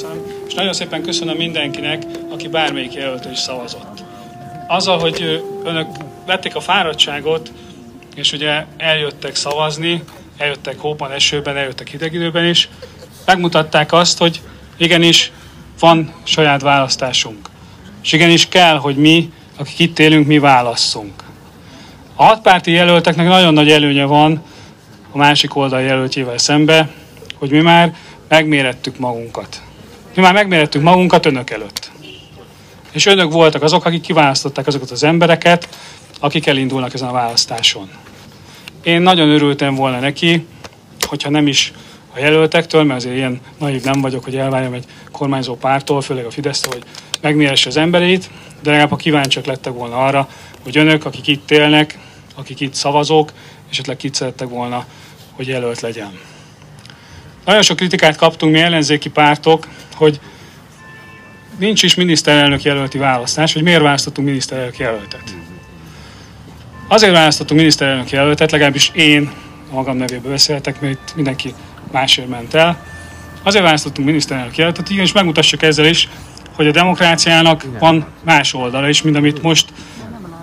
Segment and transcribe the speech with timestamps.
[0.00, 0.24] Köszönöm.
[0.46, 4.02] És nagyon szépen köszönöm mindenkinek, aki bármelyik jelölt is szavazott.
[4.68, 5.86] Azzal, hogy önök
[6.26, 7.52] vették a fáradtságot,
[8.14, 10.02] és ugye eljöttek szavazni,
[10.36, 12.68] eljöttek hóban, esőben, eljöttek hideg időben is,
[13.26, 14.40] megmutatták azt, hogy
[14.76, 15.32] igenis
[15.80, 17.48] van saját választásunk.
[18.02, 21.22] És igenis kell, hogy mi, akik itt élünk, mi válasszunk.
[22.14, 24.42] A hatpárti jelölteknek nagyon nagy előnye van
[25.10, 26.90] a másik oldal jelöltjével szembe,
[27.34, 27.94] hogy mi már
[28.28, 29.62] megmérettük magunkat.
[30.14, 31.90] Mi már megmérettük magunkat önök előtt.
[32.92, 35.68] És önök voltak azok, akik kiválasztották azokat az embereket,
[36.20, 37.90] akik elindulnak ezen a választáson.
[38.82, 40.46] Én nagyon örültem volna neki,
[41.08, 41.72] hogyha nem is
[42.14, 46.30] a jelöltektől, mert azért ilyen naív nem vagyok, hogy elvárjam egy kormányzó pártól, főleg a
[46.30, 46.82] fidesz hogy
[47.20, 48.30] megméresse az embereit,
[48.62, 50.28] de legalább ha kíváncsiak lettek volna arra,
[50.62, 51.98] hogy önök, akik itt élnek,
[52.34, 53.32] akik itt szavazók,
[53.70, 54.84] esetleg kit szerettek volna,
[55.32, 56.18] hogy jelölt legyen.
[57.50, 60.20] Nagyon sok kritikát kaptunk mi ellenzéki pártok, hogy
[61.58, 65.22] nincs is miniszterelnök jelölti választás, hogy miért választottunk miniszterelnök jelöltet.
[66.88, 69.30] Azért választottunk miniszterelnök jelöltet, legalábbis én
[69.70, 71.54] a magam nevében beszéltek, mert itt mindenki
[71.92, 72.84] másért ment el.
[73.42, 76.08] Azért választottunk miniszterelnök jelöltet, igen, és megmutassuk ezzel is,
[76.52, 79.68] hogy a demokráciának van más oldala is, mint amit most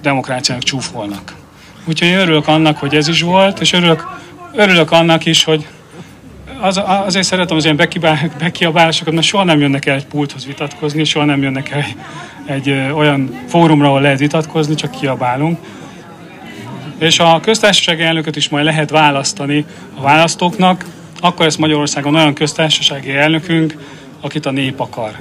[0.01, 1.35] demokráciának csúfolnak.
[1.85, 4.07] Úgyhogy örülök annak, hogy ez is volt, és örülök,
[4.53, 5.67] örülök annak is, hogy
[6.61, 7.81] az, azért szeretem az ilyen
[8.39, 11.95] bekiabálásokat, mert soha nem jönnek el egy pulthoz vitatkozni, soha nem jönnek el egy,
[12.45, 15.59] egy olyan fórumra, ahol lehet vitatkozni, csak kiabálunk.
[16.97, 19.65] És a köztársasági elnököt is majd lehet választani
[19.97, 20.85] a választóknak,
[21.19, 23.77] akkor lesz Magyarországon olyan köztársasági elnökünk,
[24.21, 25.11] akit a nép akar.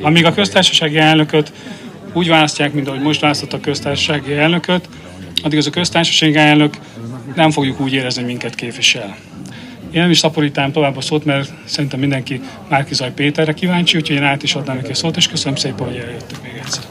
[0.00, 1.52] Amíg a köztársasági elnököt
[2.12, 4.88] úgy választják, mint ahogy most választott a köztársasági elnököt,
[5.42, 6.76] addig az a köztársasági elnök
[7.34, 9.16] nem fogjuk úgy érezni, hogy minket képvisel.
[9.92, 14.22] Én nem is szaporítám tovább a szót, mert szerintem mindenki Márkizaj Péterre kíváncsi, úgyhogy én
[14.22, 16.82] át is adnám neki a szót, és köszönöm szépen, hogy eljöttök még egyszer.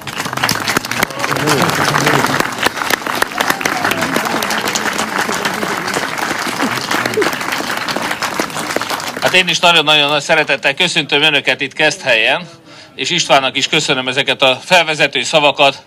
[9.21, 12.48] Hát én is nagyon-nagyon nagy szeretettel köszöntöm Önöket itt Keszthelyen,
[12.95, 15.83] és Istvánnak is köszönöm ezeket a felvezető szavakat.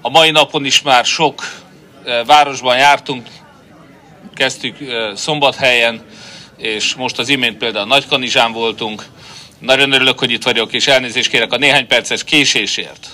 [0.00, 1.42] A mai napon is már sok
[2.04, 3.26] eh, városban jártunk,
[4.34, 4.76] kezdtük
[5.14, 6.02] Szombathelyen,
[6.56, 9.04] és most az imént például Nagykanizsán voltunk.
[9.58, 13.08] Nagyon örülök, hogy itt vagyok, és elnézést kérek a néhány perces késésért.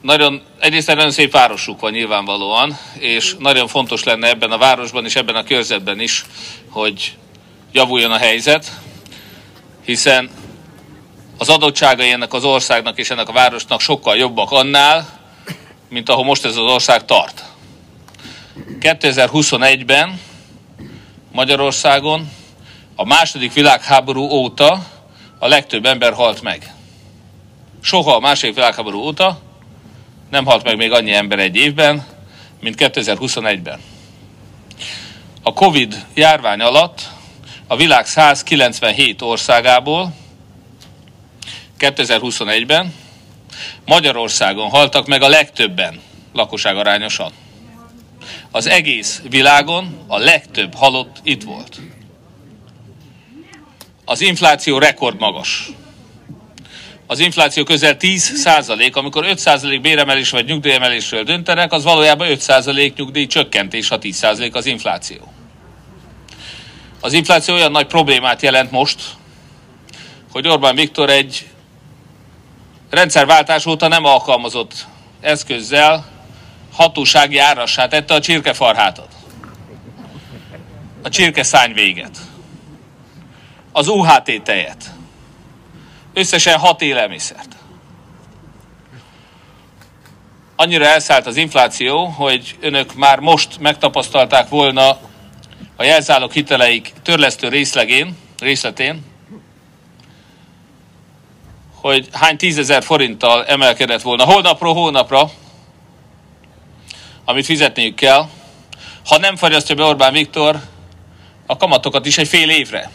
[0.00, 5.04] Nagyon, egyrészt egy nagyon szép városuk van nyilvánvalóan, és nagyon fontos lenne ebben a városban
[5.04, 6.24] és ebben a körzetben is,
[6.68, 7.16] hogy
[7.72, 8.72] javuljon a helyzet,
[9.84, 10.30] hiszen
[11.38, 15.20] az adottságai ennek az országnak és ennek a városnak sokkal jobbak annál,
[15.88, 17.44] mint ahol most ez az ország tart.
[18.68, 20.20] 2021-ben
[21.32, 22.30] Magyarországon
[22.94, 24.86] a második világháború óta
[25.38, 26.74] a legtöbb ember halt meg.
[27.80, 29.40] Soha a második világháború óta
[30.30, 32.06] nem halt meg még annyi ember egy évben,
[32.60, 33.80] mint 2021-ben.
[35.42, 37.08] A Covid járvány alatt
[37.66, 40.14] a világ 197 országából
[41.78, 42.94] 2021-ben
[43.84, 46.00] Magyarországon haltak meg a legtöbben
[46.32, 47.32] lakosság arányosan
[48.56, 51.80] az egész világon a legtöbb halott itt volt.
[54.04, 55.70] Az infláció rekordmagas.
[57.06, 62.40] Az infláció közel 10 százalék, amikor 5 százalék béremelés vagy nyugdíjemelésről döntenek, az valójában 5
[62.40, 65.32] százalék nyugdíj csökkentés, ha 10 százalék az infláció.
[67.00, 69.02] Az infláció olyan nagy problémát jelent most,
[70.32, 71.46] hogy Orbán Viktor egy
[72.90, 74.86] rendszerváltás óta nem alkalmazott
[75.20, 76.15] eszközzel
[76.76, 79.08] hatósági árassá tette a csirkefarhátat.
[81.02, 82.18] A csirkeszány véget.
[83.72, 84.90] Az UHT tejet.
[86.14, 87.56] Összesen hat élelmiszert.
[90.56, 94.98] Annyira elszállt az infláció, hogy önök már most megtapasztalták volna
[95.76, 99.04] a jelzálog hiteleik törlesztő részlegén, részletén,
[101.74, 105.30] hogy hány tízezer forinttal emelkedett volna holnapról hónapra
[107.28, 108.28] amit fizetniük kell,
[109.06, 110.60] ha nem fagyasztja be Orbán Viktor
[111.46, 112.90] a kamatokat is egy fél évre.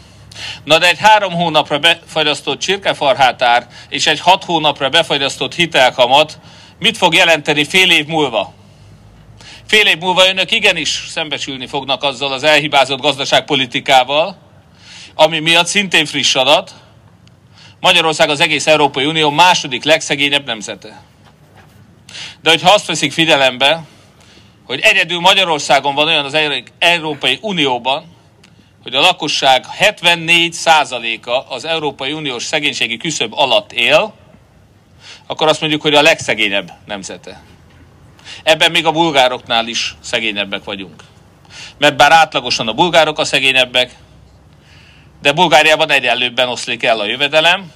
[0.64, 6.38] Na de egy három hónapra befagyasztott csirkefarhátár és egy hat hónapra befagyasztott hitelkamat
[6.78, 8.52] mit fog jelenteni fél év múlva?
[9.66, 14.36] Fél év múlva önök igenis szembesülni fognak azzal az elhibázott gazdaságpolitikával,
[15.14, 16.74] ami miatt szintén friss adat,
[17.80, 21.02] Magyarország az egész Európai Unió második legszegényebb nemzete.
[22.42, 23.82] De hogyha azt veszik figyelembe,
[24.72, 26.36] hogy egyedül Magyarországon van olyan az
[26.78, 28.04] Európai Unióban,
[28.82, 34.14] hogy a lakosság 74%-a az Európai Uniós szegénységi küszöb alatt él,
[35.26, 37.42] akkor azt mondjuk, hogy a legszegényebb nemzete.
[38.42, 41.02] Ebben még a bulgároknál is szegényebbek vagyunk.
[41.78, 43.94] Mert bár átlagosan a bulgárok a szegényebbek,
[45.22, 47.72] de Bulgáriában egyenlőbben oszlik el a jövedelem.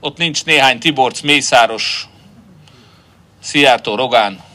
[0.00, 2.08] Ott nincs néhány Tiborc, Mészáros,
[3.40, 4.46] Szijjártó, Rogán,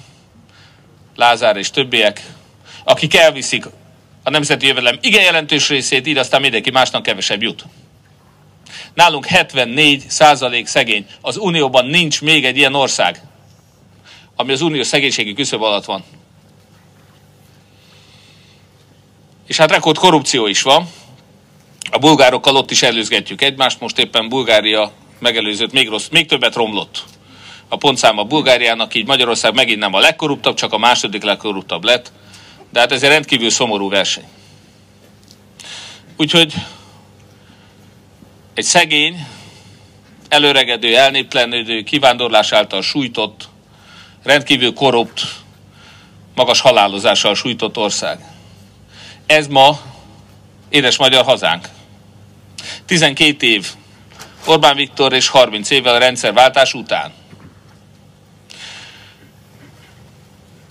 [1.16, 2.22] Lázár és többiek,
[2.84, 3.66] akik elviszik
[4.24, 7.66] a nemzeti jövedelem igen jelentős részét, így aztán mindenki másnak kevesebb jut.
[8.94, 11.06] Nálunk 74 százalék szegény.
[11.22, 13.22] Az Unióban nincs még egy ilyen ország,
[14.36, 16.04] ami az unió szegénységi küszöb alatt van.
[19.48, 20.88] És hát rekord korrupció is van.
[21.92, 27.04] A bulgárokkal ott is előzgetjük egymást, most éppen Bulgária megelőzött, még, rossz, még többet romlott
[27.74, 32.12] a pontszáma Bulgáriának, így Magyarország megint nem a legkorruptabb, csak a második legkorruptabb lett.
[32.72, 34.28] De hát ez egy rendkívül szomorú verseny.
[36.18, 36.54] Úgyhogy
[38.54, 39.28] egy szegény,
[40.30, 43.50] előregedő, elnéptelenődő, kivándorlás által sújtott,
[44.24, 45.22] rendkívül korrupt,
[46.36, 48.20] magas halálozással sújtott ország.
[49.26, 49.80] Ez ma
[50.70, 51.70] édes magyar hazánk.
[52.86, 53.68] 12 év
[54.46, 57.22] Orbán Viktor és 30 évvel a rendszerváltás után.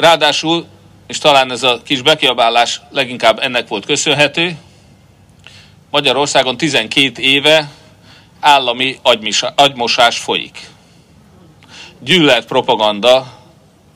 [0.03, 0.67] Ráadásul,
[1.07, 4.57] és talán ez a kis bekiabálás leginkább ennek volt köszönhető,
[5.91, 7.71] Magyarországon 12 éve
[8.41, 8.99] állami
[9.55, 10.61] agymosás folyik.
[12.01, 13.27] Gyűlölet propaganda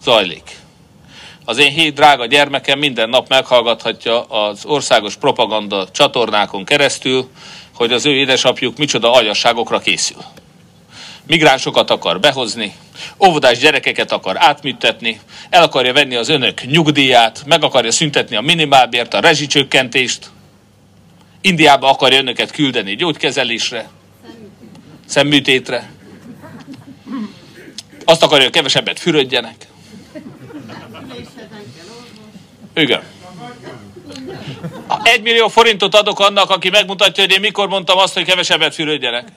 [0.02, 0.56] zajlik.
[1.44, 7.30] Az én hét drága gyermekem minden nap meghallgathatja az országos propaganda csatornákon keresztül,
[7.74, 10.24] hogy az ő édesapjuk micsoda agyasságokra készül.
[11.26, 12.74] Migránsokat akar behozni,
[13.26, 15.20] óvodás gyerekeket akar átműtetni,
[15.50, 20.30] el akarja venni az önök nyugdíját, meg akarja szüntetni a minimálbért, a rezsicsökkentést,
[21.46, 23.88] Indiába akarja önöket küldeni gyógykezelésre,
[25.06, 25.90] szemműtétre.
[28.04, 29.66] Azt akarja, hogy kevesebbet fürödjenek.
[32.74, 33.02] Igen.
[35.02, 39.28] Egy millió forintot adok annak, aki megmutatja, hogy én mikor mondtam azt, hogy kevesebbet fürödjenek.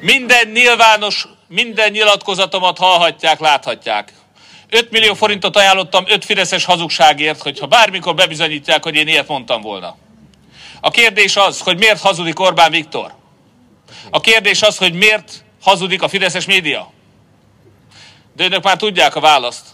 [0.00, 4.12] Minden nyilvános, minden nyilatkozatomat hallhatják, láthatják.
[4.70, 9.96] 5 millió forintot ajánlottam 5 fideszes hazugságért, hogyha bármikor bebizonyítják, hogy én ilyet mondtam volna.
[10.80, 13.14] A kérdés az, hogy miért hazudik Orbán Viktor.
[14.10, 16.92] A kérdés az, hogy miért hazudik a Fideszes média.
[18.36, 19.66] De önök már tudják a választ.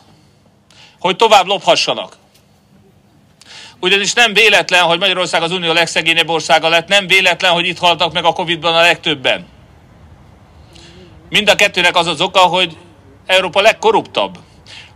[0.98, 2.16] Hogy tovább lophassanak.
[3.80, 8.12] Ugyanis nem véletlen, hogy Magyarország az unió legszegényebb országa lett, nem véletlen, hogy itt haltak
[8.12, 9.46] meg a Covid-ban a legtöbben.
[11.28, 12.76] Mind a kettőnek az az oka, hogy
[13.26, 14.38] Európa legkorruptabb.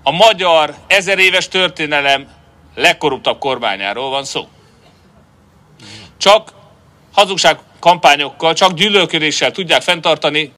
[0.03, 2.29] A magyar ezer éves történelem
[2.75, 4.49] legkorruptabb kormányáról van szó.
[6.17, 6.53] Csak
[7.13, 10.53] hazugság kampányokkal, csak gyűlölködéssel tudják fenntartani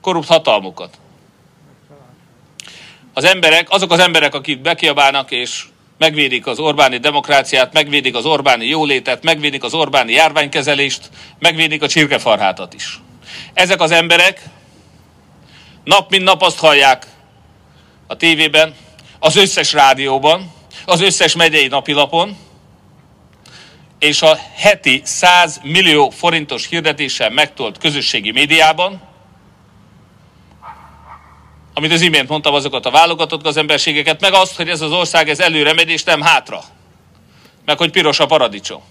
[0.00, 0.98] korrupt hatalmukat.
[3.12, 5.64] Az emberek, azok az emberek, akik bekiabálnak és
[5.98, 12.74] megvédik az Orbáni demokráciát, megvédik az Orbáni jólétet, megvédik az Orbáni járványkezelést, megvédik a csirkefarhátat
[12.74, 13.00] is.
[13.54, 14.42] Ezek az emberek
[15.86, 17.06] nap mint nap azt hallják
[18.06, 18.74] a tévében,
[19.18, 20.52] az összes rádióban,
[20.84, 22.36] az összes megyei napilapon,
[23.98, 29.02] és a heti 100 millió forintos hirdetéssel megtolt közösségi médiában,
[31.74, 35.40] amit az imént mondtam, azokat a válogatott gazemberségeket, meg azt, hogy ez az ország ez
[35.40, 36.64] előre megy, és nem hátra.
[37.64, 38.82] Meg hogy piros a paradicsom.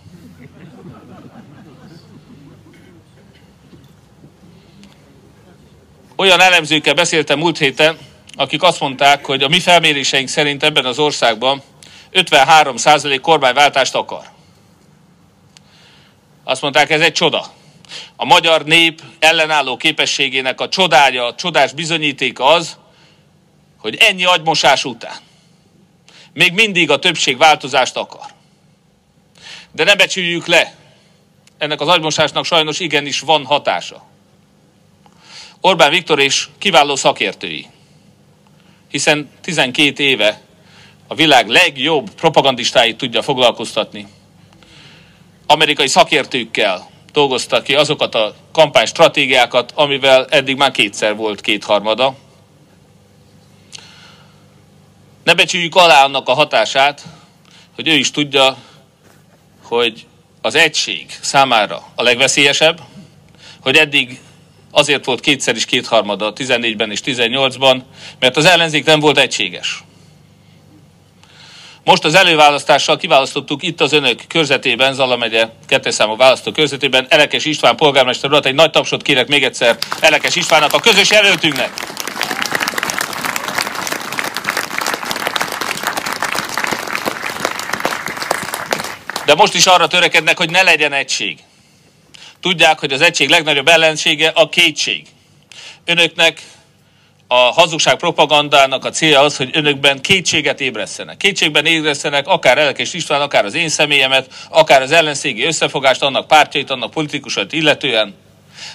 [6.16, 7.98] Olyan elemzőkkel beszéltem múlt héten,
[8.36, 11.64] akik azt mondták, hogy a mi felméréseink szerint ebben az országban
[12.14, 14.24] 53% kormányváltást akar.
[16.44, 17.46] Azt mondták, ez egy csoda.
[18.16, 22.78] A magyar nép ellenálló képességének a csodája, a csodás bizonyíték az,
[23.78, 25.24] hogy ennyi agymosás után
[26.36, 28.26] még mindig a többség változást akar.
[29.72, 30.76] De ne becsüljük le,
[31.58, 34.06] ennek az agymosásnak sajnos igenis van hatása.
[35.66, 37.68] Orbán Viktor és kiváló szakértői,
[38.90, 40.42] hiszen 12 éve
[41.08, 44.08] a világ legjobb propagandistáit tudja foglalkoztatni
[45.48, 52.16] amerikai szakértőkkel dolgoztak ki azokat a kampánystratégiákat, amivel eddig már kétszer volt kétharmada.
[55.24, 57.06] Ne becsüljük alá annak a hatását,
[57.76, 58.58] hogy ő is tudja,
[59.64, 60.06] hogy
[60.42, 62.82] az egység számára a legveszélyesebb,
[63.62, 64.20] hogy eddig
[64.76, 67.82] azért volt kétszer is kétharmada 14-ben és 18-ban,
[68.20, 69.84] mert az ellenzék nem volt egységes.
[71.84, 77.46] Most az előválasztással kiválasztottuk itt az önök körzetében, Zala megye kettes számú választó körzetében Elekes
[77.46, 78.46] István polgármester urat.
[78.46, 81.72] Egy nagy tapsot kérek még egyszer Elekes Istvánnak, a közös jelöltünknek.
[89.26, 91.40] De most is arra törekednek, hogy ne legyen egység.
[92.46, 95.08] Tudják, hogy az egység legnagyobb ellensége a kétség.
[95.86, 96.42] Önöknek
[97.28, 101.18] a hazugság propagandának a célja az, hogy önökben kétséget ébresztenek.
[101.18, 106.70] Kétségben ébresztenek akár Elekes István, akár az én személyemet, akár az ellenségi összefogást, annak pártjait,
[106.70, 108.16] annak politikusait illetően.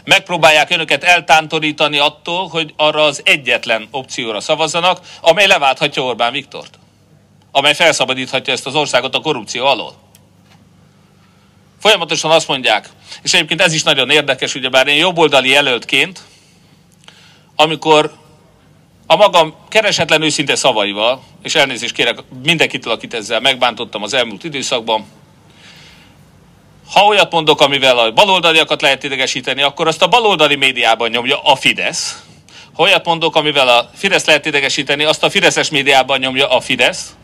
[0.04, 6.78] Megpróbálják önöket eltántorítani attól, hogy arra az egyetlen opcióra szavazzanak, amely leválthatja Orbán Viktort.
[7.52, 10.09] Amely felszabadíthatja ezt az országot a korrupció alól.
[11.80, 12.88] Folyamatosan azt mondják,
[13.22, 16.20] és egyébként ez is nagyon érdekes, ugyebár én jobboldali jelöltként,
[17.56, 18.12] amikor
[19.06, 25.06] a magam keresetlen őszinte szavaival, és elnézést kérek mindenkitől, akit ezzel megbántottam az elmúlt időszakban,
[26.92, 31.56] ha olyat mondok, amivel a baloldaliakat lehet idegesíteni, akkor azt a baloldali médiában nyomja a
[31.56, 32.22] Fidesz.
[32.72, 37.14] Ha olyat mondok, amivel a Fidesz lehet idegesíteni, azt a Fideszes médiában nyomja a Fidesz.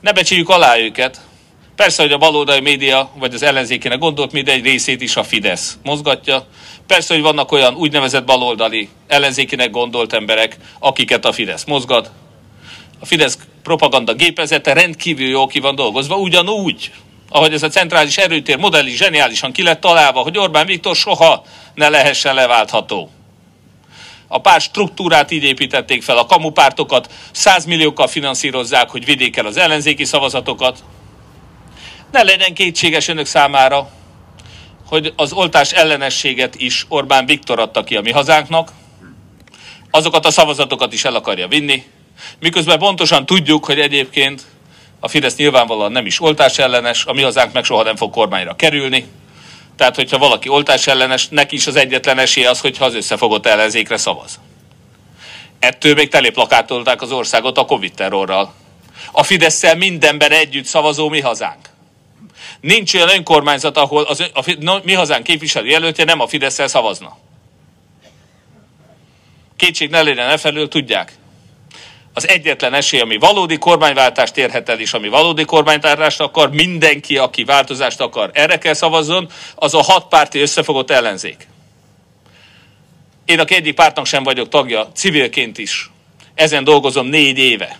[0.00, 1.20] Ne becsüljük alá őket.
[1.78, 5.78] Persze, hogy a baloldali média, vagy az ellenzékének gondolt média egy részét is a Fidesz
[5.82, 6.46] mozgatja.
[6.86, 12.10] Persze, hogy vannak olyan úgynevezett baloldali ellenzékének gondolt emberek, akiket a Fidesz mozgat.
[12.98, 16.92] A Fidesz propaganda gépezete rendkívül jó ki van dolgozva, ugyanúgy,
[17.28, 21.44] ahogy ez a centrális erőtér modell is zseniálisan ki lett találva, hogy Orbán Viktor soha
[21.74, 23.10] ne lehessen leváltható.
[24.28, 30.04] A párt struktúrát így építették fel, a kamupártokat százmilliókkal finanszírozzák, hogy vigyék el az ellenzéki
[30.04, 30.82] szavazatokat.
[32.10, 33.90] Ne legyen kétséges önök számára,
[34.86, 38.72] hogy az oltás ellenességet is Orbán Viktor adta ki a mi hazánknak,
[39.90, 41.84] azokat a szavazatokat is el akarja vinni,
[42.40, 44.42] miközben pontosan tudjuk, hogy egyébként
[45.00, 48.56] a Fidesz nyilvánvalóan nem is oltás ellenes, a mi hazánk meg soha nem fog kormányra
[48.56, 49.06] kerülni.
[49.76, 53.96] Tehát, hogyha valaki oltás ellenes, neki is az egyetlen esélye az, hogyha az összefogott ellenzékre
[53.96, 54.40] szavaz.
[55.58, 58.52] Ettől még teléplakátolták az országot a Covid terrorral.
[59.12, 61.68] A fidesz mindenben együtt szavazó mi hazánk.
[62.60, 67.16] Nincs olyan önkormányzat, ahol az, a, a, mi hazánk képviselő jelöltje nem a fidesz szavazna.
[69.56, 71.12] Kétség ne legyen e felől, tudják.
[72.14, 77.44] Az egyetlen esély, ami valódi kormányváltást érhet el, és ami valódi kormányváltást akar, mindenki, aki
[77.44, 81.46] változást akar, erre kell szavazzon, az a hat párti összefogott ellenzék.
[83.24, 85.90] Én, aki egyik pártnak sem vagyok tagja, civilként is,
[86.34, 87.78] ezen dolgozom négy éve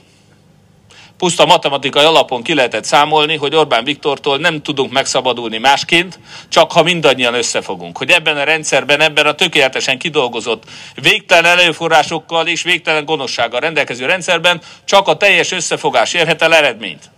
[1.18, 6.82] puszta matematikai alapon ki lehetett számolni, hogy Orbán Viktortól nem tudunk megszabadulni másként, csak ha
[6.82, 7.98] mindannyian összefogunk.
[7.98, 10.62] Hogy ebben a rendszerben, ebben a tökéletesen kidolgozott,
[10.94, 17.10] végtelen előforrásokkal és végtelen gonoszsággal rendelkező rendszerben csak a teljes összefogás érhet el eredményt.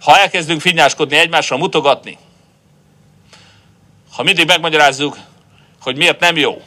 [0.00, 2.18] Ha elkezdünk finnyáskodni, egymásra mutogatni,
[4.12, 5.16] ha mindig megmagyarázzuk,
[5.82, 6.62] hogy miért nem jó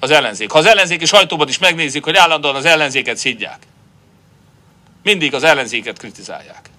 [0.00, 0.50] az ellenzék.
[0.50, 3.58] Ha az ellenzéki sajtóban is megnézik, hogy állandóan az ellenzéket szidják,
[5.04, 6.70] mindig az ellenzéket kritizálják.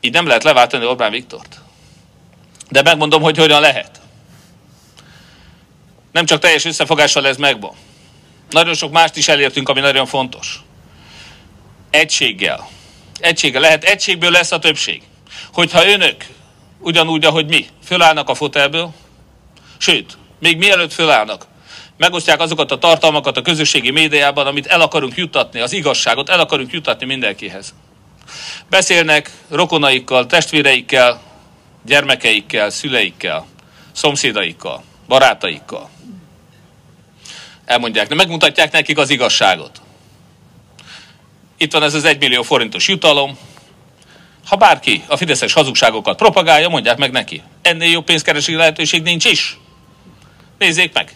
[0.00, 1.60] Így nem lehet leváltani Orbán Viktort.
[2.68, 4.00] De megmondom, hogy hogyan lehet.
[6.12, 7.74] Nem csak teljes összefogással ez megvan.
[8.50, 10.60] Nagyon sok mást is elértünk, ami nagyon fontos.
[11.90, 12.68] Egységgel.
[13.20, 15.02] Egységgel lehet, egységből lesz a többség.
[15.52, 16.24] Hogyha önök,
[16.78, 18.92] ugyanúgy, ahogy mi, fölállnak a fotelből,
[19.78, 21.46] sőt, még mielőtt fölállnak,
[21.98, 26.72] megosztják azokat a tartalmakat a közösségi médiában, amit el akarunk juttatni, az igazságot el akarunk
[26.72, 27.74] juttatni mindenkihez.
[28.70, 31.20] Beszélnek rokonaikkal, testvéreikkel,
[31.84, 33.46] gyermekeikkel, szüleikkel,
[33.92, 35.90] szomszédaikkal, barátaikkal.
[37.64, 39.80] Elmondják, de megmutatják nekik az igazságot.
[41.56, 43.38] Itt van ez az egymillió forintos jutalom.
[44.46, 47.42] Ha bárki a fideszes hazugságokat propagálja, mondják meg neki.
[47.62, 49.58] Ennél jobb pénzkeresési lehetőség nincs is.
[50.58, 51.12] Nézzék meg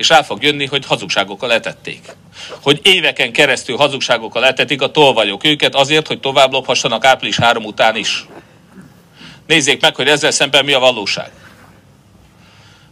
[0.00, 2.16] és rá fog jönni, hogy hazugságokkal etették.
[2.62, 7.96] Hogy éveken keresztül hazugságokkal etetik a tolvajok őket azért, hogy tovább lophassanak április 3 után
[7.96, 8.26] is.
[9.46, 11.30] Nézzék meg, hogy ezzel szemben mi a valóság.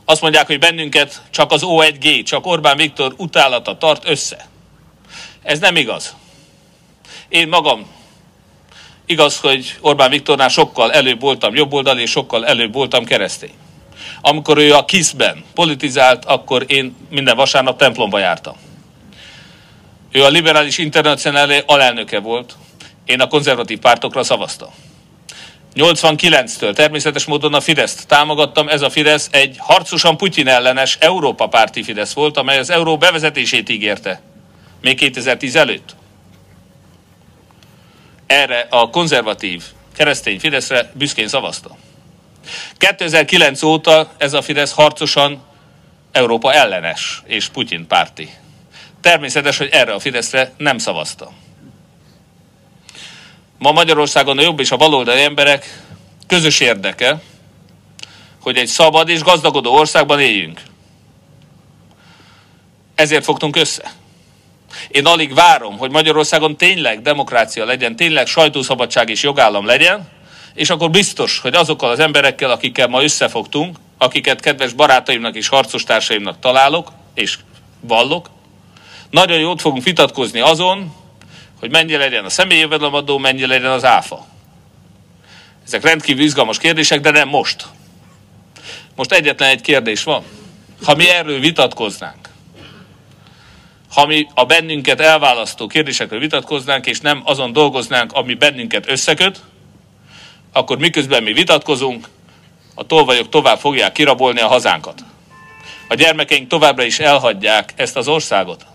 [0.05, 4.49] Azt mondják, hogy bennünket csak az O1G, csak Orbán Viktor utálata tart össze.
[5.43, 6.17] Ez nem igaz.
[7.29, 7.87] Én magam
[9.07, 13.55] igaz, hogy Orbán Viktornál sokkal előbb voltam jobboldali, és sokkal előbb voltam keresztény.
[14.21, 18.57] Amikor ő a KISZ-ben politizált, akkor én minden vasárnap templomba jártam.
[20.13, 22.57] Ő a liberális internacionálé alelnöke volt,
[23.05, 24.69] én a konzervatív pártokra szavaztam.
[25.75, 28.69] 89-től természetes módon a Fideszt támogattam.
[28.69, 33.69] Ez a Fidesz egy harcosan Putyin ellenes Európa párti Fidesz volt, amely az euró bevezetését
[33.69, 34.21] ígérte.
[34.81, 35.97] Még 2010 előtt.
[38.27, 39.63] erre a konzervatív
[39.97, 41.77] keresztény Fideszre büszkén szavazta.
[42.77, 45.43] 2009 óta ez a Fidesz harcosan
[46.13, 48.31] Európa ellenes és Putyin párti.
[49.01, 51.33] Természetes, hogy erre a Fideszre nem szavazta.
[53.59, 55.83] Ma Magyarországon a jobb és a baloldali emberek
[56.27, 57.21] közös érdeke,
[58.41, 60.61] hogy egy szabad és gazdagodó országban éljünk.
[62.95, 63.93] Ezért fogtunk össze.
[64.89, 70.09] Én alig várom, hogy Magyarországon tényleg demokrácia legyen, tényleg sajtószabadság és jogállam legyen,
[70.59, 76.41] és akkor biztos, hogy azokkal az emberekkel, akikkel ma összefogtunk, akiket kedves barátaimnak és harcostársaimnak
[76.41, 77.39] találok, és
[77.81, 78.31] vallok,
[79.11, 80.95] nagyon jót fogunk vitatkozni azon,
[81.61, 84.27] hogy mennyi legyen a személyi jövedelemadó, mennyi legyen az áfa.
[85.67, 87.67] Ezek rendkívül izgalmas kérdések, de nem most.
[88.97, 90.23] Most egyetlen egy kérdés van.
[90.85, 92.29] Ha mi erről vitatkoznánk,
[93.91, 99.41] ha mi a bennünket elválasztó kérdésekről vitatkoznánk, és nem azon dolgoznánk, ami bennünket összeköt,
[100.59, 102.09] akkor miközben mi vitatkozunk,
[102.75, 105.05] a tolvajok tovább fogják kirabolni a hazánkat.
[105.89, 108.67] A gyermekeink továbbra is elhagyják ezt az országot.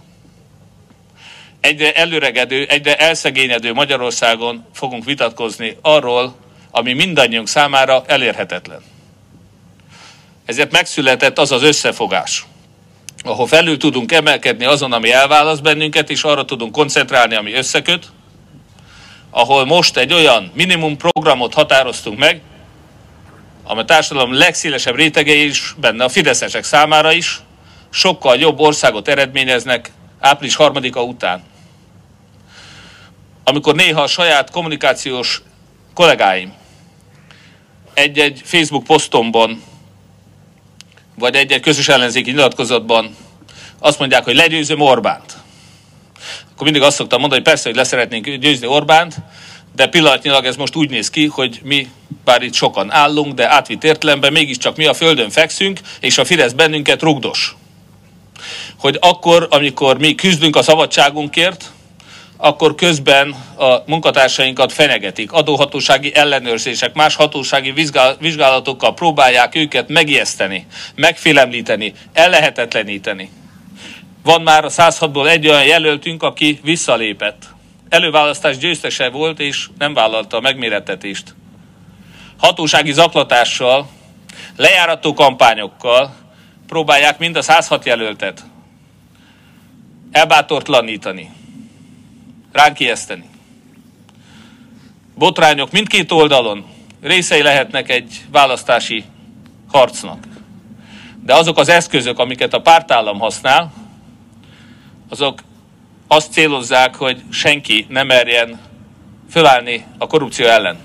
[1.59, 6.35] Egyre előregedő, egyre elszegényedő Magyarországon fogunk vitatkozni arról,
[6.71, 8.81] ami mindannyiunk számára elérhetetlen.
[10.45, 12.45] Ezért megszületett az az összefogás,
[13.23, 18.11] ahol felül tudunk emelkedni azon, ami elválaszt bennünket, és arra tudunk koncentrálni, ami összeköt,
[19.35, 22.41] ahol most egy olyan minimum programot határoztunk meg,
[23.63, 27.39] amely társadalom legszélesebb rétegei is, benne a fideszesek számára is,
[27.89, 31.43] sokkal jobb országot eredményeznek április harmadika után.
[33.43, 35.41] Amikor néha a saját kommunikációs
[35.93, 36.53] kollégáim
[37.93, 39.63] egy-egy Facebook posztomban,
[41.15, 43.15] vagy egy-egy közös ellenzéki nyilatkozatban
[43.79, 45.32] azt mondják, hogy legyőzöm Orbánt.
[46.53, 49.15] Akkor mindig azt szoktam mondani, hogy persze, hogy leszeretnénk győzni Orbánt,
[49.75, 51.87] de pillanatnyilag ez most úgy néz ki, hogy mi,
[52.23, 56.51] bár itt sokan állunk, de átvitt értelemben mégiscsak mi a földön fekszünk, és a Fidesz
[56.51, 57.55] bennünket rugdos.
[58.77, 61.71] Hogy akkor, amikor mi küzdünk a szabadságunkért,
[62.37, 65.31] akkor közben a munkatársainkat fenyegetik.
[65.31, 67.73] Adóhatósági ellenőrzések, más hatósági
[68.19, 73.29] vizsgálatokkal próbálják őket megijeszteni, megfélemlíteni, ellehetetleníteni.
[74.23, 77.45] Van már a 106-ból egy olyan jelöltünk, aki visszalépett.
[77.89, 81.35] Előválasztás győztese volt, és nem vállalta a megmérettetést.
[82.37, 83.89] Hatósági zaklatással,
[84.55, 86.15] lejárató kampányokkal
[86.67, 88.43] próbálják mind a 106 jelöltet
[90.13, 91.31] elbátortlanítani
[92.51, 93.29] ránk ijeszteni.
[95.15, 96.65] Botrányok mindkét oldalon
[97.01, 99.03] részei lehetnek egy választási
[99.71, 100.27] harcnak.
[101.23, 103.73] De azok az eszközök, amiket a pártállam használ,
[105.13, 105.39] azok
[106.07, 108.59] azt célozzák, hogy senki nem merjen
[109.31, 110.77] fölállni a korrupció ellen.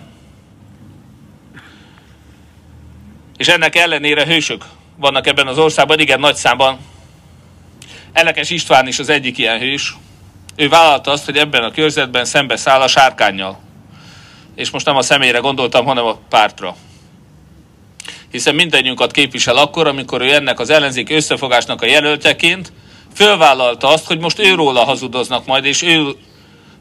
[3.36, 4.64] És ennek ellenére hősök
[4.96, 6.78] vannak ebben az országban, igen nagy számban.
[8.12, 9.96] Elekes István is az egyik ilyen hős,
[10.56, 13.60] ő vállalta azt, hogy ebben a körzetben szembeszáll a sárkányjal.
[14.54, 16.76] És most nem a személyre gondoltam, hanem a pártra.
[18.30, 22.72] Hiszen mindennyiunkat képvisel akkor, amikor ő ennek az ellenzéki összefogásnak a jelöltjeként
[23.18, 26.14] fölvállalta azt, hogy most őróla hazudoznak majd, és ő,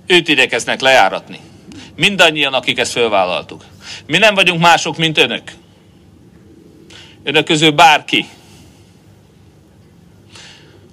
[0.08, 1.39] őt idekeznek lejáratni.
[1.95, 3.63] Mindannyian, akik ezt fölvállaltuk.
[4.06, 5.52] Mi nem vagyunk mások, mint önök.
[7.23, 8.26] Önök közül bárki,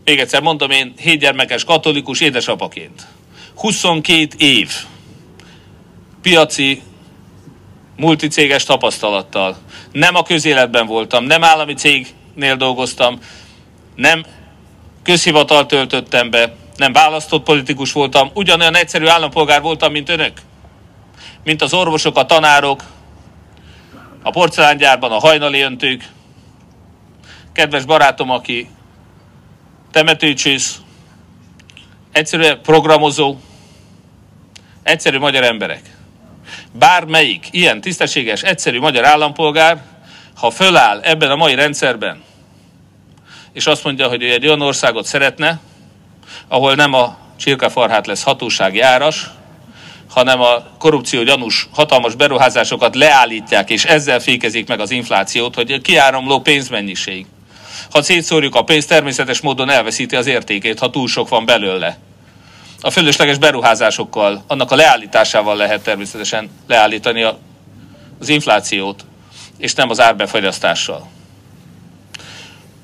[0.05, 3.07] még egyszer mondom, én hét gyermekes katolikus édesapaként.
[3.55, 4.71] 22 év
[6.23, 6.83] piaci
[7.97, 9.57] multicéges tapasztalattal.
[9.93, 13.19] Nem a közéletben voltam, nem állami cégnél dolgoztam,
[13.95, 14.25] nem
[15.05, 20.33] közhivatal töltöttem be, nem választott politikus voltam, ugyanolyan egyszerű állampolgár voltam, mint önök.
[21.45, 22.83] Mint az orvosok, a tanárok,
[24.23, 26.09] a porcelángyárban a hajnali öntők.
[27.53, 28.69] Kedves barátom, aki
[29.93, 30.79] temetőcsész,
[32.13, 33.37] egyszerű programozó,
[34.83, 35.83] egyszerű magyar emberek.
[36.73, 39.83] Bármelyik ilyen tisztességes, egyszerű magyar állampolgár,
[40.35, 42.23] ha föláll ebben a mai rendszerben,
[43.55, 45.61] és azt mondja, hogy ő egy olyan országot szeretne,
[46.49, 49.31] ahol nem a csirkafarhát lesz hatósági áras,
[50.11, 56.41] hanem a korrupció gyanús hatalmas beruházásokat leállítják, és ezzel fékezik meg az inflációt, hogy kiáramló
[56.41, 57.27] pénzmennyiség
[57.91, 61.99] ha szétszórjuk a pénzt, természetes módon elveszíti az értékét, ha túl sok van belőle.
[62.81, 67.39] A fölösleges beruházásokkal, annak a leállításával lehet természetesen leállítani a,
[68.21, 69.05] az inflációt,
[69.59, 71.09] és nem az árbefagyasztással.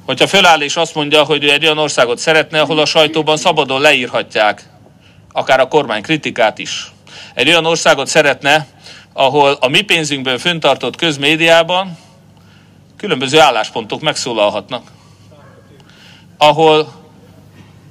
[0.07, 3.81] Hogyha föláll és azt mondja, hogy ő egy olyan országot szeretne, ahol a sajtóban szabadon
[3.81, 4.69] leírhatják
[5.33, 6.93] akár a kormány kritikát is,
[7.35, 8.67] Egy olyan országot szeretne,
[9.13, 11.99] ahol a mi pénzünkből föntartott közmédiában
[12.97, 14.91] különböző álláspontok megszólalhatnak.
[16.39, 16.93] Ahol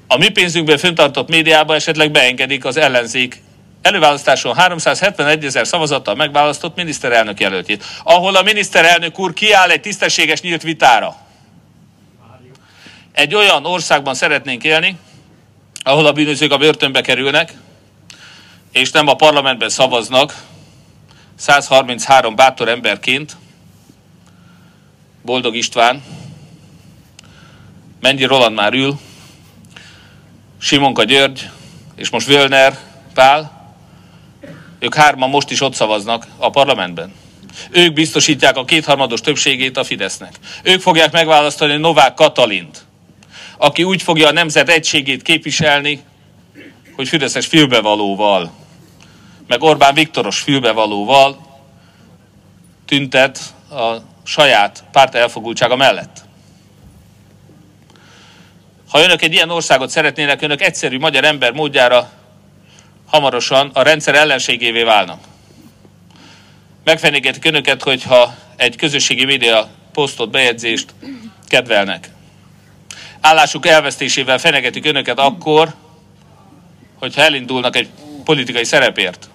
[0.08, 3.42] a mi pénzünkből föntartott médiában esetleg beengedik az ellenzék
[3.82, 10.62] előválasztáson 371 ezer szavazattal megválasztott miniszterelnök jelöltjét, ahol a miniszterelnök úr kiáll egy tisztességes nyílt
[10.62, 11.16] vitára.
[13.20, 14.98] Egy olyan országban szeretnénk élni,
[15.84, 17.54] ahol a bűnözők a börtönbe kerülnek,
[18.72, 20.44] és nem a parlamentben szavaznak
[21.36, 23.38] 133 bátor emberként,
[25.22, 26.04] Boldog István,
[28.00, 29.00] Mennyi Roland már ül,
[30.62, 31.50] Simonka György,
[31.96, 32.78] és most Völner
[33.14, 33.74] Pál,
[34.80, 37.14] ők hárman most is ott szavaznak a parlamentben.
[37.70, 40.34] Ők biztosítják a kétharmados többségét a Fidesznek.
[40.64, 42.88] Ők fogják megválasztani Novák Katalint,
[43.62, 46.04] aki úgy fogja a nemzet egységét képviselni,
[46.96, 48.52] hogy Fideszes fülbevalóval,
[49.48, 51.48] meg Orbán Viktoros fülbevalóval
[52.86, 53.40] tüntet
[53.72, 56.22] a saját párt elfogultsága mellett.
[58.90, 62.12] Ha önök egy ilyen országot szeretnének, önök egyszerű magyar ember módjára
[63.06, 65.24] hamarosan a rendszer ellenségévé válnak.
[66.84, 70.94] Megfenyegetik önöket, hogyha egy közösségi média posztot, bejegyzést
[71.48, 72.10] kedvelnek.
[73.22, 75.74] Állásuk elvesztésével fenyegetik önöket akkor,
[77.00, 77.90] hogyha elindulnak egy
[78.24, 79.30] politikai szerepért.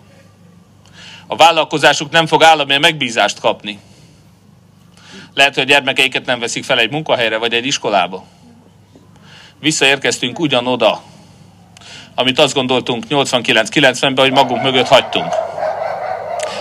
[1.27, 3.79] A vállalkozásuk nem fog állami megbízást kapni.
[5.35, 8.25] Lehet, hogy a gyermekeiket nem veszik fel egy munkahelyre vagy egy iskolába.
[9.61, 11.03] Visszaérkeztünk ugyanoda,
[12.15, 15.35] amit azt gondoltunk 89-90-ben, hogy magunk mögött hagytunk.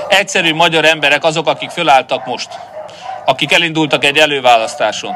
[0.08, 2.50] Egyszerű magyar emberek azok, akik fölálltak most,
[3.26, 5.16] akik elindultak egy előválasztáson.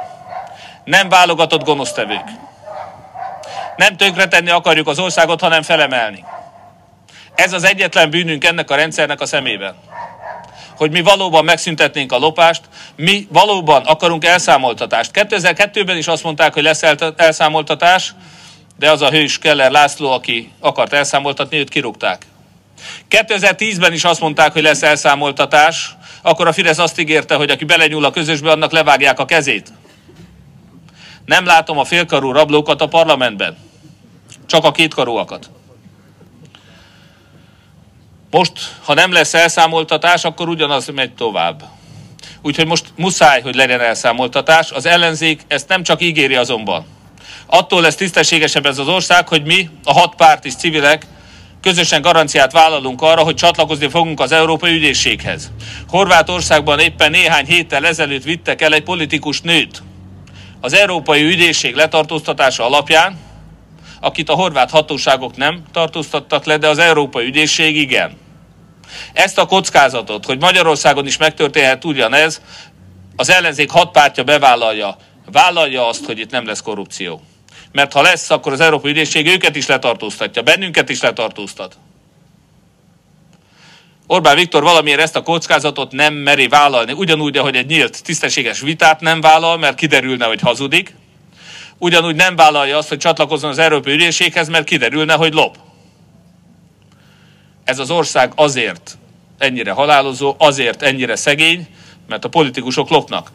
[0.87, 2.23] Nem válogatott gonosztevők.
[3.75, 6.23] Nem tönkretenni akarjuk az országot, hanem felemelni.
[7.35, 9.75] Ez az egyetlen bűnünk ennek a rendszernek a szemében.
[10.77, 12.61] Hogy mi valóban megszüntetnénk a lopást,
[12.95, 15.11] mi valóban akarunk elszámoltatást.
[15.13, 16.83] 2002-ben is azt mondták, hogy lesz
[17.15, 18.13] elszámoltatás,
[18.79, 22.25] de az a hős Keller László, aki akart elszámoltatni, őt kirúgták.
[23.09, 28.05] 2010-ben is azt mondták, hogy lesz elszámoltatás, akkor a Fidesz azt ígérte, hogy aki belenyúl
[28.05, 29.71] a közösbe, annak levágják a kezét.
[31.27, 33.57] Nem látom a félkarú rablókat a parlamentben,
[34.45, 35.49] csak a kétkarúakat.
[38.31, 38.51] Most,
[38.83, 41.63] ha nem lesz elszámoltatás, akkor ugyanaz megy tovább.
[42.41, 44.71] Úgyhogy most muszáj, hogy legyen elszámoltatás.
[44.71, 46.85] Az ellenzék ezt nem csak ígéri azonban.
[47.45, 51.05] Attól lesz tisztességesebb ez az ország, hogy mi, a hat párt és civilek,
[51.61, 55.51] közösen garanciát vállalunk arra, hogy csatlakozni fogunk az Európai Ügyészséghez.
[55.87, 59.81] Horvátországban éppen néhány héttel ezelőtt vittek el egy politikus nőt
[60.61, 63.19] az Európai Ügyészség letartóztatása alapján,
[64.01, 68.17] akit a horvát hatóságok nem tartóztattak le, de az Európai Ügyészség igen.
[69.13, 72.41] Ezt a kockázatot, hogy Magyarországon is megtörténhet ugyanez,
[73.15, 74.97] az ellenzék hat pártja bevállalja.
[75.31, 77.21] Vállalja azt, hogy itt nem lesz korrupció.
[77.71, 81.77] Mert ha lesz, akkor az Európai Ügyészség őket is letartóztatja, bennünket is letartóztat.
[84.07, 88.99] Orbán Viktor valamiért ezt a kockázatot nem meri vállalni, ugyanúgy, ahogy egy nyílt, tisztességes vitát
[88.99, 90.95] nem vállal, mert kiderülne, hogy hazudik,
[91.77, 95.57] ugyanúgy nem vállalja azt, hogy csatlakozzon az Európai Ügyészséghez, mert kiderülne, hogy lop.
[97.63, 98.97] Ez az ország azért
[99.37, 101.67] ennyire halálozó, azért ennyire szegény,
[102.07, 103.31] mert a politikusok lopnak.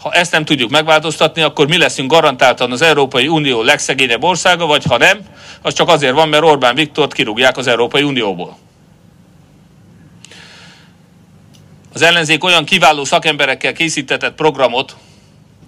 [0.00, 4.84] Ha ezt nem tudjuk megváltoztatni, akkor mi leszünk garantáltan az Európai Unió legszegényebb országa, vagy
[4.84, 5.18] ha nem,
[5.62, 8.58] az csak azért van, mert Orbán Viktort kirúgják az Európai Unióból.
[11.96, 14.96] Az ellenzék olyan kiváló szakemberekkel készítetett programot,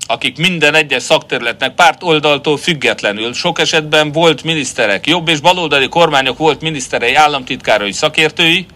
[0.07, 6.39] akik minden egyes szakterületnek párt oldaltól függetlenül, sok esetben volt miniszterek, jobb és baloldali kormányok
[6.39, 8.67] volt miniszterei, államtitkárai, szakértői,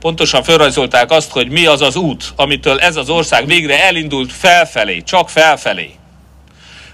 [0.00, 5.02] pontosan felrajzolták azt, hogy mi az az út, amitől ez az ország végre elindult felfelé,
[5.02, 5.90] csak felfelé.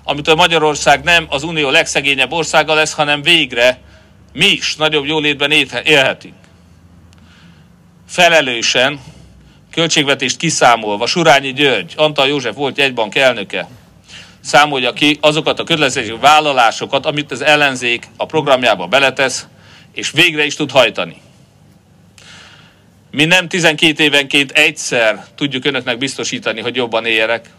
[0.04, 3.78] Amitől Magyarország nem az unió legszegényebb országa lesz, hanem végre
[4.32, 5.50] mi is nagyobb jólétben
[5.84, 6.43] élhetünk.
[8.14, 9.00] Felelősen,
[9.70, 13.68] költségvetést kiszámolva, Surányi György, Antal József volt jegybank elnöke,
[14.40, 19.46] számolja ki azokat a kötelezettség vállalásokat, amit az ellenzék a programjába beletesz,
[19.92, 21.16] és végre is tud hajtani.
[23.10, 27.50] Mi nem 12 évenként egyszer tudjuk önöknek biztosítani, hogy jobban éljenek,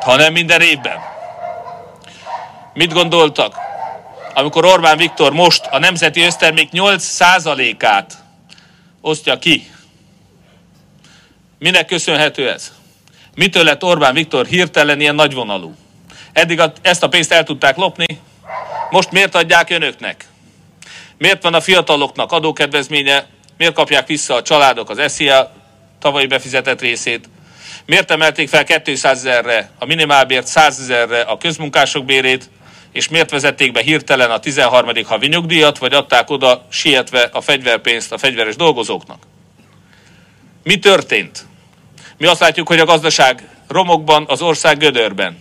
[0.00, 0.96] hanem minden évben.
[2.74, 3.56] Mit gondoltak?
[4.34, 8.16] Amikor Orbán Viktor most a nemzeti össztermék 8%-át
[9.00, 9.70] osztja ki.
[11.62, 12.72] Minek köszönhető ez?
[13.34, 15.74] Mitől lett Orbán Viktor hirtelen ilyen nagyvonalú?
[16.32, 18.20] Eddig a, ezt a pénzt el tudták lopni,
[18.90, 20.24] most miért adják önöknek?
[21.18, 23.26] Miért van a fiataloknak adókedvezménye?
[23.56, 25.52] Miért kapják vissza a családok az SZIA
[25.98, 27.28] tavalyi befizetett részét?
[27.86, 32.50] Miért emelték fel 200 ezerre a minimálbért, 100 ezerre a közmunkások bérét?
[32.92, 34.90] És miért vezették be hirtelen a 13.
[35.04, 39.22] havi nyugdíjat, vagy adták oda sietve a fegyverpénzt a fegyveres dolgozóknak?
[40.62, 41.50] Mi történt?
[42.22, 45.38] Mi azt látjuk, hogy a gazdaság romokban, az ország gödörben.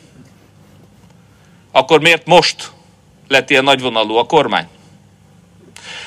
[1.71, 2.71] Akkor miért most
[3.27, 4.67] lett ilyen nagyvonalú a kormány?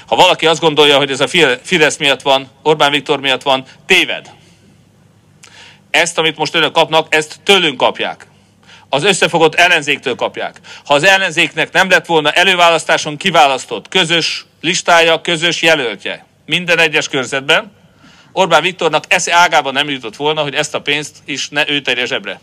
[0.07, 1.29] Ha valaki azt gondolja, hogy ez a
[1.63, 4.31] Fidesz miatt van, Orbán Viktor miatt van, téved.
[5.91, 8.27] Ezt, amit most önök kapnak, ezt tőlünk kapják.
[8.89, 10.61] Az összefogott ellenzéktől kapják.
[10.85, 17.73] Ha az ellenzéknek nem lett volna előválasztáson kiválasztott közös listája, közös jelöltje minden egyes körzetben,
[18.37, 22.07] Orbán Viktornak esze ágában nem jutott volna, hogy ezt a pénzt is ne ő terje
[22.07, 22.41] zsebre.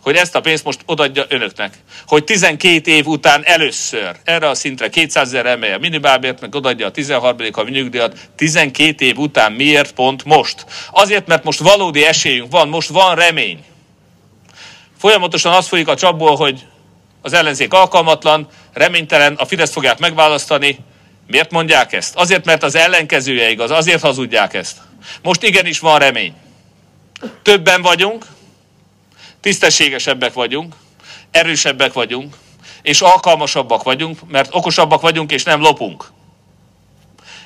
[0.00, 1.74] Hogy ezt a pénzt most odadja önöknek.
[2.06, 6.86] Hogy 12 év után először erre a szintre 200 ezer emelje a minimálbért, meg odadja
[6.86, 7.36] a 13.
[7.52, 10.66] a nyugdíjat 12 év után miért pont most?
[10.90, 13.64] Azért, mert most valódi esélyünk van, most van remény.
[14.98, 16.66] Folyamatosan az folyik a csapból, hogy
[17.22, 20.78] az ellenzék alkalmatlan, reménytelen, a Fidesz fogják megválasztani.
[21.26, 22.14] Miért mondják ezt?
[22.16, 24.76] Azért, mert az ellenkezője igaz, azért hazudják ezt.
[25.22, 26.34] Most igenis van remény.
[27.42, 28.26] Többen vagyunk,
[29.40, 30.74] tisztességesebbek vagyunk,
[31.30, 32.36] erősebbek vagyunk,
[32.82, 36.04] és alkalmasabbak vagyunk, mert okosabbak vagyunk, és nem lopunk.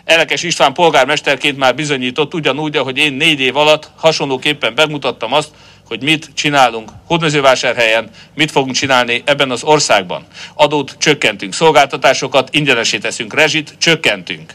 [0.05, 5.51] Elekes István polgármesterként már bizonyított ugyanúgy, hogy én négy év alatt hasonlóképpen bemutattam azt,
[5.87, 10.27] hogy mit csinálunk Hódmezővásárhelyen, mit fogunk csinálni ebben az országban.
[10.55, 14.55] Adót csökkentünk, szolgáltatásokat ingyenesé teszünk, rezsit csökkentünk,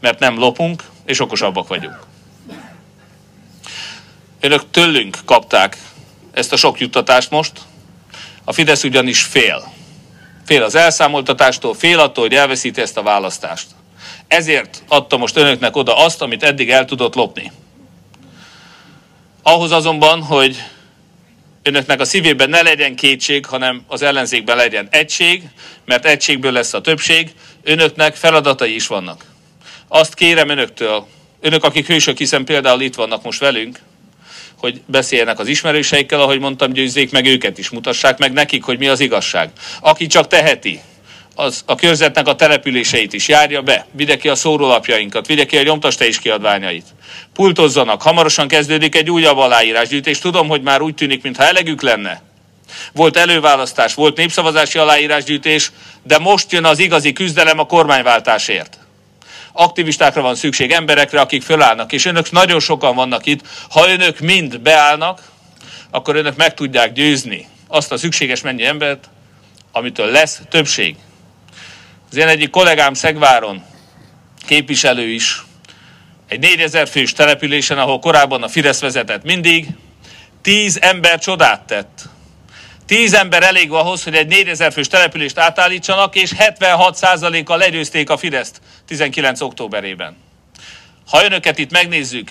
[0.00, 1.98] mert nem lopunk, és okosabbak vagyunk.
[4.40, 5.76] Önök tőlünk kapták
[6.32, 7.52] ezt a sok juttatást most.
[8.44, 9.72] A Fidesz ugyanis fél.
[10.46, 13.66] Fél az elszámoltatástól, fél attól, hogy elveszíti ezt a választást.
[14.28, 17.52] Ezért adta most önöknek oda azt, amit eddig el tudott lopni.
[19.42, 20.64] Ahhoz azonban, hogy
[21.62, 25.42] önöknek a szívében ne legyen kétség, hanem az ellenzékben legyen egység,
[25.84, 29.24] mert egységből lesz a többség, önöknek feladatai is vannak.
[29.88, 31.06] Azt kérem önöktől,
[31.40, 33.78] önök, akik hősök, hiszen például itt vannak most velünk,
[34.58, 38.88] hogy beszéljenek az ismerőseikkel, ahogy mondtam, győzzék meg őket is, mutassák meg nekik, hogy mi
[38.88, 39.50] az igazság.
[39.80, 40.80] Aki csak teheti,
[41.34, 45.62] az a körzetnek a településeit is járja be, vigye ki a szórólapjainkat, vigye ki a
[45.62, 46.86] nyomtasta is kiadványait.
[47.34, 50.18] Pultozzanak, hamarosan kezdődik egy újabb aláírásgyűjtés.
[50.18, 52.22] Tudom, hogy már úgy tűnik, mintha elegük lenne.
[52.92, 58.78] Volt előválasztás, volt népszavazási aláírásgyűjtés, de most jön az igazi küzdelem a kormányváltásért
[59.58, 63.46] aktivistákra van szükség, emberekre, akik fölállnak, és önök nagyon sokan vannak itt.
[63.70, 65.22] Ha önök mind beállnak,
[65.90, 69.08] akkor önök meg tudják győzni azt a szükséges mennyi embert,
[69.72, 70.96] amitől lesz többség.
[72.10, 73.62] Az én egyik kollégám Szegváron,
[74.46, 75.42] képviselő is,
[76.28, 79.66] egy 4000 fős településen, ahol korábban a Fidesz vezetett mindig,
[80.42, 82.08] 10 ember csodát tett.
[82.88, 88.60] 10 ember elég ahhoz, hogy egy 4000 fős települést átállítsanak, és 76%-kal legyőzték a Fideszt
[88.86, 89.40] 19.
[89.40, 90.16] októberében.
[91.10, 92.30] Ha önöket itt megnézzük,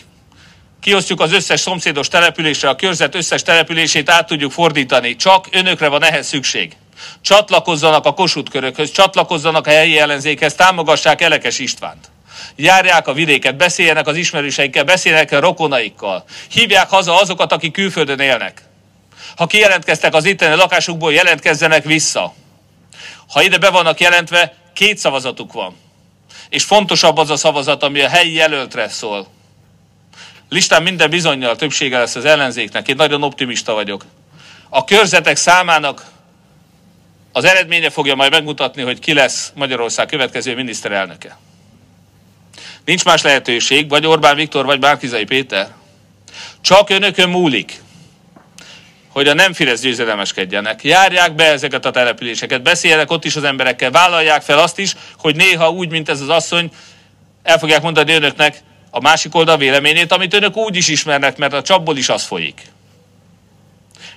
[0.81, 5.15] kiosztjuk az összes szomszédos településre, a körzet összes települését át tudjuk fordítani.
[5.15, 6.75] Csak önökre van ehhez szükség.
[7.21, 12.09] Csatlakozzanak a Kossuth csatlakozzanak a helyi ellenzékhez, támogassák Elekes Istvánt.
[12.55, 16.23] Járják a vidéket, beszéljenek az ismerőseikkel, beszéljenek a rokonaikkal.
[16.49, 18.61] Hívják haza azokat, akik külföldön élnek.
[19.37, 22.33] Ha kijelentkeztek az itteni lakásukból, jelentkezzenek vissza.
[23.29, 25.75] Ha ide be vannak jelentve, két szavazatuk van.
[26.49, 29.27] És fontosabb az a szavazat, ami a helyi jelöltre szól.
[30.49, 32.87] Listán minden bizonyal többsége lesz az ellenzéknek.
[32.87, 34.05] Én nagyon optimista vagyok.
[34.69, 36.05] A körzetek számának
[37.31, 41.37] az eredménye fogja majd megmutatni, hogy ki lesz Magyarország következő miniszterelnöke.
[42.85, 45.69] Nincs más lehetőség, vagy Orbán Viktor, vagy Bárkizai Péter.
[46.61, 47.81] Csak önökön múlik,
[49.17, 50.83] hogy a nem Fidesz győzedelmeskedjenek.
[50.83, 55.35] Járják be ezeket a településeket, beszéljenek ott is az emberekkel, vállalják fel azt is, hogy
[55.35, 56.71] néha úgy, mint ez az asszony,
[57.43, 58.57] el fogják mondani önöknek
[58.91, 62.61] a másik oldal véleményét, amit önök úgy is ismernek, mert a csapból is az folyik.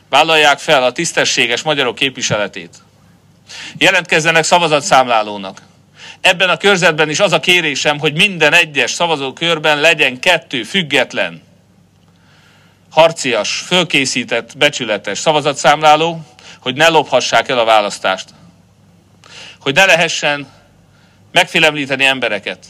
[0.09, 2.77] Vállalják fel a tisztességes magyarok képviseletét.
[3.79, 5.63] Jelentkezzenek szavazatszámlálónak.
[6.21, 11.49] Ebben a körzetben is az a kérésem, hogy minden egyes szavazókörben legyen kettő független
[12.91, 16.21] harcias, fölkészített, becsületes szavazatszámláló,
[16.61, 18.29] hogy ne lophassák el a választást.
[19.61, 20.49] Hogy ne lehessen
[21.33, 22.65] megfélemlíteni embereket.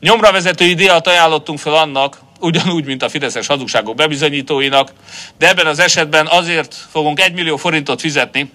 [0.00, 4.92] Nyomra vezetői díjat ajánlottunk fel annak, ugyanúgy, mint a Fideszes hazugságok bebizonyítóinak,
[5.38, 8.52] de ebben az esetben azért fogunk egy millió forintot fizetni,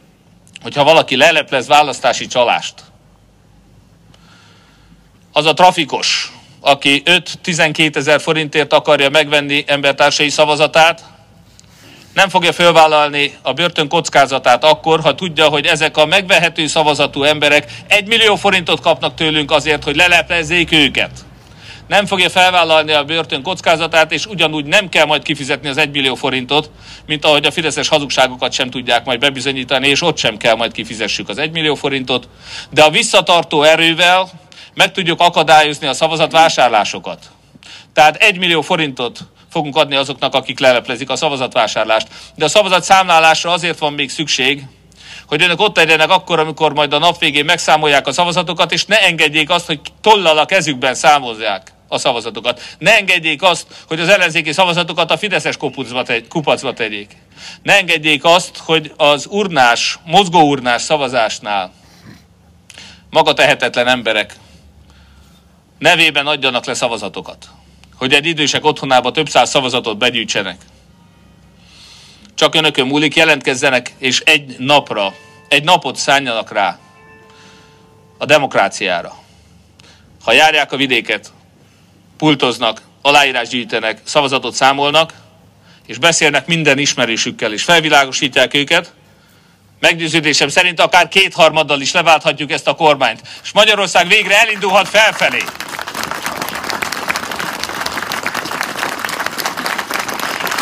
[0.62, 2.74] hogyha valaki leleplez választási csalást.
[5.32, 6.32] az a trafikos,
[6.66, 7.04] aki
[7.44, 11.04] 5-12 ezer forintért akarja megvenni embertársai szavazatát,
[12.14, 17.72] nem fogja fölvállalni a börtön kockázatát akkor, ha tudja, hogy ezek a megvehető szavazatú emberek
[17.88, 21.25] egy millió forintot kapnak tőlünk azért, hogy leleplezzék őket.
[21.88, 26.16] Nem fogja felvállalni a börtön kockázatát, és ugyanúgy nem kell majd kifizetni az egy millió
[26.16, 26.72] forintot,
[27.06, 31.30] mint ahogy a fideszes hazugságokat sem tudják majd bebizonyítani, és ott sem kell majd kifizessük
[31.30, 32.28] az egy millió forintot.
[32.70, 34.30] De a visszatartó erővel
[34.74, 37.20] meg tudjuk akadályozni a szavazatvásárlásokat.
[37.94, 39.20] Tehát egy millió forintot
[39.50, 42.08] fogunk adni azoknak, akik leleplezik a szavazatvásárlást.
[42.36, 44.64] De a szavazatszámlálásra azért van még szükség,
[45.28, 49.02] hogy önök ott legyenek akkor, amikor majd a nap végén megszámolják a szavazatokat, és ne
[49.02, 52.62] engedjék azt, hogy tollal a kezükben számozzák a szavazatokat.
[52.78, 57.18] Ne engedjék azt, hogy az ellenzéki szavazatokat a Fideszes kupacba, tegy, kupacba tegyék.
[57.64, 61.74] Ne engedjék azt, hogy az urnás, mozgóurnás szavazásnál
[63.10, 64.36] maga tehetetlen emberek
[65.80, 67.50] nevében adjanak le szavazatokat
[67.96, 70.62] hogy egy idősek otthonába több száz szavazatot begyűjtsenek.
[72.36, 75.14] Csak önökön múlik, jelentkezzenek, és egy napra,
[75.48, 76.80] egy napot szálljanak rá
[78.18, 79.16] a demokráciára.
[80.24, 81.34] Ha járják a vidéket,
[82.18, 85.14] pultoznak, aláírás gyűjtenek, szavazatot számolnak,
[85.86, 88.94] és beszélnek minden ismerésükkel, és felvilágosítják őket,
[89.80, 95.44] meggyőződésem szerint akár kétharmaddal is leválthatjuk ezt a kormányt, és Magyarország végre elindulhat felfelé.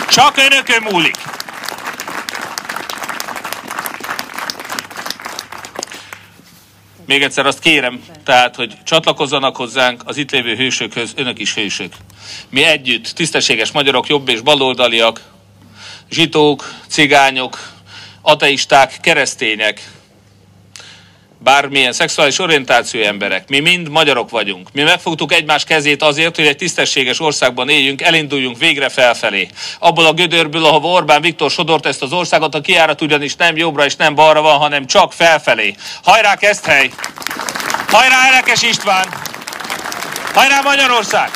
[0.10, 1.16] Csak önökön múlik.
[7.06, 11.94] Még egyszer azt kérem, tehát, hogy csatlakozzanak hozzánk az itt lévő hősökhöz, önök is hősök.
[12.50, 15.22] Mi együtt, tisztességes magyarok, jobb és baloldaliak,
[16.10, 17.72] zsitók, cigányok,
[18.22, 19.92] ateisták, keresztények,
[21.44, 24.68] bármilyen szexuális orientáció emberek, mi mind magyarok vagyunk.
[24.72, 29.50] Mi megfogtuk egymás kezét azért, hogy egy tisztességes országban éljünk, elinduljunk végre felfelé.
[29.80, 33.86] Abból a gödörből, ahova Orbán Viktor sodort ezt az országot, a kiárat ugyanis nem jobbra
[33.86, 35.76] és nem balra van, hanem csak felfelé.
[36.04, 36.90] Hajrá Keszthely!
[37.94, 39.06] Hajrá Elekes István!
[40.34, 41.30] Hajrá Magyarország!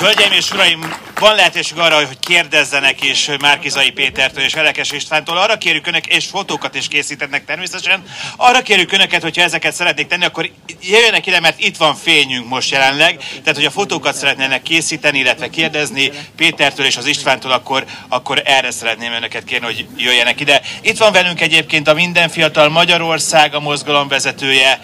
[0.00, 5.36] Hölgyeim és uraim, van lehetőség arra, hogy kérdezzenek is Márkizai Pétertől és Elekes Istvántól.
[5.36, 8.02] Arra kérjük önök, és fotókat is készítetnek természetesen.
[8.36, 10.50] Arra kérjük önöket, hogyha ezeket szeretnék tenni, akkor
[10.82, 13.16] jöjjenek ide, mert itt van fényünk most jelenleg.
[13.16, 18.70] Tehát, hogy a fotókat szeretnének készíteni, illetve kérdezni Pétertől és az Istvántól, akkor, akkor erre
[18.70, 20.60] szeretném önöket kérni, hogy jöjjenek ide.
[20.80, 24.80] Itt van velünk egyébként a Minden Fiatal Magyarország, a mozgalom vezetője,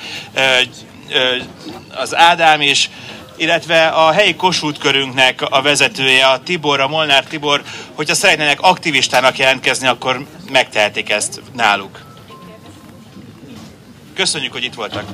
[1.94, 2.90] az Ádám is
[3.36, 7.62] illetve a helyi Kossuth körünknek a vezetője, a Tibor, a Molnár Tibor,
[7.94, 12.00] hogyha szeretnének aktivistának jelentkezni, akkor megtehetik ezt náluk.
[14.14, 15.04] Köszönjük, hogy itt voltak.